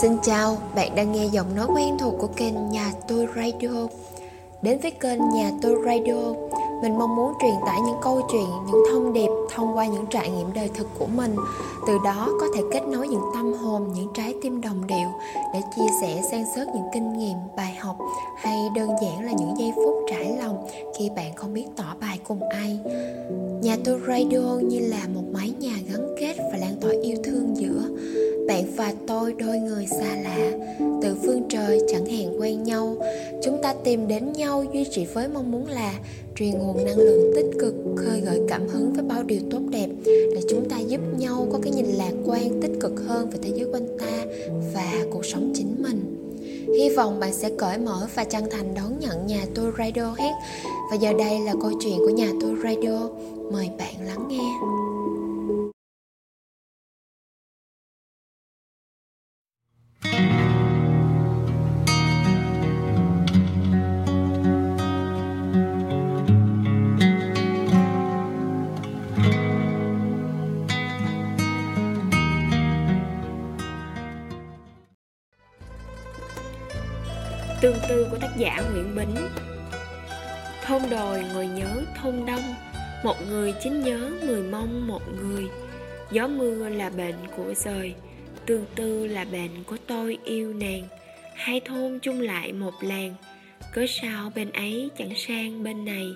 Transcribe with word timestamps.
Xin 0.00 0.16
chào, 0.22 0.56
bạn 0.74 0.94
đang 0.94 1.12
nghe 1.12 1.26
giọng 1.26 1.54
nói 1.54 1.66
quen 1.74 1.98
thuộc 1.98 2.14
của 2.18 2.26
kênh 2.26 2.70
Nhà 2.70 2.92
Tôi 3.08 3.26
Radio. 3.36 3.86
Đến 4.62 4.78
với 4.82 4.90
kênh 4.90 5.18
Nhà 5.34 5.50
Tôi 5.62 5.76
Radio, 5.84 6.32
mình 6.82 6.98
mong 6.98 7.16
muốn 7.16 7.32
truyền 7.42 7.54
tải 7.66 7.80
những 7.86 7.96
câu 8.02 8.20
chuyện, 8.32 8.48
những 8.66 8.82
thông 8.92 9.12
điệp 9.12 9.28
thông 9.54 9.76
qua 9.76 9.86
những 9.86 10.06
trải 10.10 10.30
nghiệm 10.30 10.52
đời 10.52 10.70
thực 10.74 10.86
của 10.98 11.06
mình. 11.06 11.36
Từ 11.86 11.98
đó 12.04 12.28
có 12.40 12.46
thể 12.54 12.62
kết 12.72 12.82
nối 12.88 13.08
những 13.08 13.24
tâm 13.34 13.52
hồn, 13.52 13.92
những 13.94 14.08
trái 14.14 14.34
tim 14.42 14.60
đồng 14.60 14.86
điệu 14.86 15.08
để 15.54 15.60
chia 15.76 15.86
sẻ 16.00 16.22
san 16.30 16.44
sớt 16.56 16.68
những 16.74 16.86
kinh 16.92 17.18
nghiệm, 17.18 17.36
bài 17.56 17.74
học 17.80 17.96
hay 18.36 18.56
đơn 18.74 18.88
giản 19.02 19.24
là 19.24 19.32
những 19.32 19.58
giây 19.58 19.72
phút 19.76 19.94
trải 20.10 20.36
lòng 20.38 20.66
khi 20.98 21.10
bạn 21.16 21.34
không 21.34 21.54
biết 21.54 21.66
tỏ 21.76 21.94
bài 22.00 22.18
cùng 22.28 22.40
ai. 22.50 22.78
Nhà 23.62 23.76
Tôi 23.84 24.00
Radio 24.08 24.54
như 24.62 24.78
là 24.78 25.06
một 25.14 25.22
máy 25.32 25.52
thôi 29.30 29.46
đôi 29.46 29.58
người 29.58 29.86
xa 29.86 30.16
lạ, 30.22 30.50
từ 31.02 31.16
phương 31.22 31.42
trời 31.48 31.80
chẳng 31.92 32.06
hẹn 32.06 32.40
quen 32.40 32.62
nhau. 32.62 32.96
Chúng 33.44 33.62
ta 33.62 33.74
tìm 33.84 34.08
đến 34.08 34.32
nhau 34.32 34.64
duy 34.72 34.84
trì 34.90 35.04
với 35.04 35.28
mong 35.28 35.50
muốn 35.50 35.66
là 35.66 35.92
truyền 36.36 36.50
nguồn 36.50 36.84
năng 36.84 36.98
lượng 36.98 37.32
tích 37.34 37.58
cực, 37.60 37.74
khơi 37.96 38.20
gợi 38.20 38.40
cảm 38.48 38.68
hứng 38.68 38.92
với 38.92 39.02
bao 39.02 39.22
điều 39.22 39.40
tốt 39.50 39.60
đẹp, 39.70 39.88
để 40.06 40.40
chúng 40.50 40.68
ta 40.68 40.78
giúp 40.78 41.00
nhau 41.18 41.46
có 41.52 41.58
cái 41.62 41.72
nhìn 41.72 41.86
lạc 41.86 42.12
quan, 42.26 42.60
tích 42.62 42.72
cực 42.80 42.92
hơn 43.06 43.30
về 43.30 43.38
thế 43.42 43.50
giới 43.54 43.68
quanh 43.72 43.98
ta 43.98 44.24
và 44.74 44.92
cuộc 45.12 45.24
sống 45.24 45.52
chính 45.54 45.74
mình. 45.78 46.16
Hy 46.78 46.90
vọng 46.96 47.20
bạn 47.20 47.32
sẽ 47.32 47.50
cởi 47.58 47.78
mở 47.78 48.06
và 48.14 48.24
chân 48.24 48.44
thành 48.50 48.74
đón 48.74 48.98
nhận 49.00 49.26
nhà 49.26 49.44
tôi 49.54 49.72
Radio 49.78 50.12
hát 50.18 50.34
Và 50.90 50.96
giờ 51.00 51.12
đây 51.18 51.38
là 51.40 51.54
câu 51.60 51.72
chuyện 51.80 51.98
của 51.98 52.10
nhà 52.10 52.28
tôi 52.40 52.54
Radio. 52.64 53.08
Mời 53.52 53.70
bạn 53.78 53.94
lắng 54.06 54.28
nghe. 54.28 54.99
Tương 77.60 77.76
tư 77.88 78.06
của 78.10 78.18
tác 78.18 78.36
giả 78.36 78.62
Nguyễn 78.72 78.94
Bính. 78.96 79.16
Thôn 80.64 80.82
đồi 80.90 81.24
ngồi 81.34 81.46
nhớ 81.46 81.82
thôn 82.02 82.26
đông, 82.26 82.54
Một 83.04 83.16
người 83.28 83.54
chính 83.62 83.82
nhớ 83.82 84.12
người 84.26 84.42
mong 84.42 84.86
một 84.86 85.02
người. 85.20 85.48
Gió 86.10 86.26
mưa 86.28 86.68
là 86.68 86.90
bệnh 86.90 87.14
của 87.36 87.54
rời 87.64 87.94
Tương 88.46 88.64
tư 88.74 89.06
là 89.06 89.24
bệnh 89.32 89.64
của 89.66 89.76
tôi 89.86 90.18
yêu 90.24 90.52
nàng. 90.54 90.82
Hai 91.34 91.60
thôn 91.60 91.98
chung 92.02 92.20
lại 92.20 92.52
một 92.52 92.74
làng, 92.80 93.14
Cớ 93.72 93.86
sao 93.88 94.32
bên 94.34 94.52
ấy 94.52 94.90
chẳng 94.98 95.12
sang 95.16 95.62
bên 95.62 95.84
này? 95.84 96.14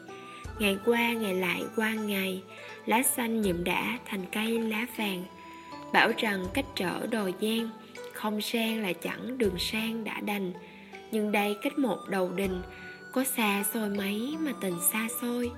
Ngày 0.59 0.77
qua 0.85 1.13
ngày 1.13 1.35
lại 1.35 1.63
qua 1.77 1.95
ngày, 1.95 2.43
Lá 2.87 3.03
xanh 3.03 3.43
nhuộm 3.43 3.65
đã 3.65 3.99
thành 4.07 4.25
cây 4.33 4.61
lá 4.61 4.87
vàng. 4.97 5.25
Bảo 5.93 6.11
rằng 6.19 6.47
cách 6.55 6.67
trở 6.77 7.07
đồi 7.07 7.35
giang, 7.41 7.71
Không 8.13 8.41
sang 8.41 8.83
là 8.83 8.93
chẳng 8.93 9.39
đường 9.39 9.59
sang 9.59 10.05
đã 10.05 10.21
đành 10.21 10.53
nhưng 11.15 11.33
đây 11.33 11.57
cách 11.63 11.79
một 11.79 11.99
đầu 12.09 12.31
đình, 12.37 12.63
có 13.13 13.25
xa 13.25 13.65
xôi 13.75 13.89
mấy 13.89 14.37
mà 14.41 14.53
tình 14.61 14.75
xa 14.93 15.09
xôi. 15.21 15.51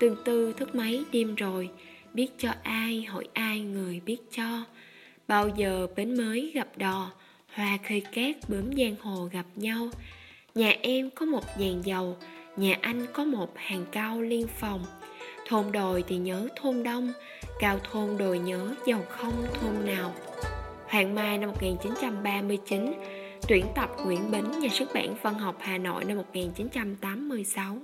Tương 0.00 0.16
tư 0.24 0.52
thức 0.52 0.74
mấy 0.74 1.04
đêm 1.12 1.34
rồi, 1.34 1.70
biết 2.14 2.28
cho 2.38 2.50
ai 2.62 3.02
hỏi 3.02 3.28
ai 3.32 3.60
người 3.60 4.00
biết 4.06 4.16
cho. 4.36 4.64
Bao 5.28 5.48
giờ 5.48 5.86
bến 5.96 6.16
mới 6.16 6.52
gặp 6.54 6.68
đò, 6.76 7.10
hoa 7.54 7.78
khơi 7.88 8.00
cát 8.00 8.36
bướm 8.48 8.70
giang 8.76 8.94
hồ 9.00 9.28
gặp 9.32 9.44
nhau. 9.56 9.88
Nhà 10.54 10.74
em 10.82 11.10
có 11.10 11.26
một 11.26 11.44
dàn 11.58 11.82
dầu, 11.82 12.16
nhà 12.56 12.76
anh 12.80 13.06
có 13.12 13.24
một 13.24 13.52
hàng 13.56 13.84
cao 13.92 14.20
liên 14.20 14.46
phòng. 14.58 14.84
Thôn 15.48 15.72
đồi 15.72 16.04
thì 16.08 16.16
nhớ 16.16 16.48
thôn 16.56 16.82
đông, 16.82 17.12
cao 17.60 17.78
thôn 17.90 18.18
đồi 18.18 18.38
nhớ 18.38 18.74
giàu 18.86 19.04
không 19.08 19.46
thôn 19.60 19.86
nào. 19.86 20.14
Hoàng 20.88 21.14
Mai 21.14 21.38
năm 21.38 21.50
1939 21.50 22.92
Tuyển 23.48 23.66
tập 23.74 23.90
Nguyễn 24.04 24.30
Bính, 24.30 24.60
nhà 24.60 24.68
xuất 24.72 24.94
bản 24.94 25.14
Văn 25.22 25.34
học 25.34 25.56
Hà 25.60 25.78
Nội 25.78 26.04
năm 26.04 26.16
1986 26.16 27.78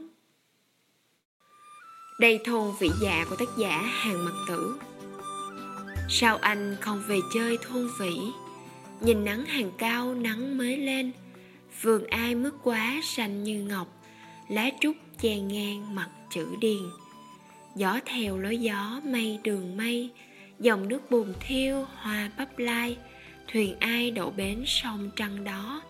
Đây 2.20 2.40
thôn 2.44 2.72
vị 2.80 2.88
dạ 3.02 3.24
của 3.30 3.36
tác 3.36 3.48
giả 3.58 3.82
Hàng 3.82 4.24
mật 4.24 4.44
Tử. 4.48 4.78
Sao 6.08 6.36
anh 6.36 6.76
không 6.80 7.02
về 7.08 7.18
chơi 7.34 7.58
thôn 7.62 7.88
vĩ 8.00 8.16
Nhìn 9.00 9.24
nắng 9.24 9.44
hàng 9.44 9.70
cao 9.78 10.14
nắng 10.14 10.58
mới 10.58 10.76
lên. 10.76 11.12
Vườn 11.82 12.06
ai 12.06 12.34
mướt 12.34 12.54
quá 12.62 13.00
xanh 13.02 13.44
như 13.44 13.62
ngọc. 13.62 13.88
Lá 14.48 14.70
trúc 14.80 14.96
che 15.20 15.36
ngang 15.36 15.94
mặt 15.94 16.08
chữ 16.30 16.56
điền. 16.60 16.82
Gió 17.76 18.00
theo 18.06 18.38
lối 18.38 18.58
gió 18.58 19.00
mây 19.04 19.38
đường 19.42 19.76
mây. 19.76 20.10
Dòng 20.58 20.88
nước 20.88 21.10
bùn 21.10 21.32
thiêu 21.40 21.86
hoa 21.96 22.30
bắp 22.38 22.58
lai 22.58 22.96
thuyền 23.52 23.76
ai 23.80 24.10
đậu 24.10 24.30
bến 24.30 24.64
sông 24.66 25.10
trăng 25.16 25.44
đó 25.44 25.82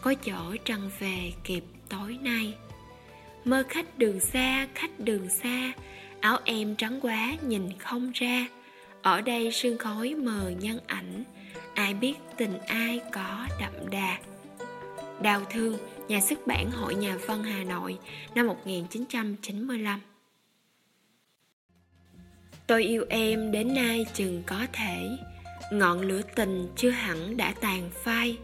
có 0.00 0.14
chở 0.14 0.56
trăng 0.64 0.90
về 0.98 1.32
kịp 1.44 1.64
tối 1.88 2.18
nay. 2.22 2.54
Mơ 3.44 3.64
khách 3.68 3.98
đường 3.98 4.20
xa 4.20 4.68
khách 4.74 5.00
đường 5.00 5.28
xa 5.30 5.72
áo 6.20 6.38
em 6.44 6.76
trắng 6.76 6.98
quá 7.02 7.36
nhìn 7.46 7.78
không 7.78 8.12
ra. 8.14 8.48
Ở 9.02 9.20
đây 9.20 9.52
sương 9.52 9.78
khói 9.78 10.14
mờ 10.14 10.52
nhân 10.60 10.78
ảnh 10.86 11.24
ai 11.74 11.94
biết 11.94 12.14
tình 12.36 12.58
ai 12.58 13.00
có 13.12 13.46
đậm 13.60 13.90
đà. 13.90 14.18
Đào 15.22 15.44
Thương, 15.50 15.78
nhà 16.08 16.20
xuất 16.20 16.46
bản 16.46 16.70
Hội 16.70 16.94
Nhà 16.94 17.16
văn 17.26 17.42
Hà 17.42 17.64
Nội 17.64 17.98
năm 18.34 18.46
1995 18.46 20.00
Tôi 22.66 22.84
yêu 22.84 23.04
em 23.08 23.52
đến 23.52 23.74
nay 23.74 24.06
chừng 24.14 24.42
có 24.46 24.66
thể 24.72 25.08
ngọn 25.72 26.00
lửa 26.00 26.20
tình 26.34 26.68
chưa 26.76 26.90
hẳn 26.90 27.36
đã 27.36 27.54
tàn 27.60 27.90
phai, 28.04 28.38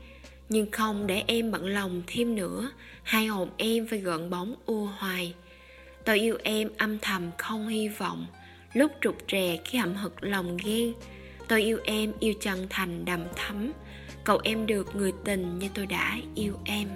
nhưng 0.48 0.70
không 0.70 1.06
để 1.06 1.22
em 1.26 1.50
bận 1.50 1.66
lòng 1.66 2.02
thêm 2.06 2.34
nữa, 2.34 2.70
hai 3.02 3.26
hồn 3.26 3.50
em 3.56 3.86
phải 3.86 3.98
gợn 3.98 4.30
bóng 4.30 4.54
u 4.66 4.86
hoài. 4.86 5.34
Tôi 6.04 6.18
yêu 6.18 6.38
em 6.42 6.68
âm 6.76 6.98
thầm 6.98 7.30
không 7.38 7.68
hy 7.68 7.88
vọng, 7.88 8.26
lúc 8.72 8.92
trục 9.00 9.16
trè 9.26 9.56
khi 9.64 9.78
hậm 9.78 9.94
hực 9.94 10.14
lòng 10.20 10.56
ghen. 10.64 10.92
Tôi 11.48 11.62
yêu 11.62 11.78
em 11.84 12.12
yêu 12.20 12.34
chân 12.40 12.66
thành 12.70 13.04
đầm 13.04 13.24
thắm, 13.36 13.72
cầu 14.24 14.40
em 14.44 14.66
được 14.66 14.96
người 14.96 15.12
tình 15.24 15.58
như 15.58 15.68
tôi 15.74 15.86
đã 15.86 16.18
yêu 16.34 16.54
em. 16.64 16.88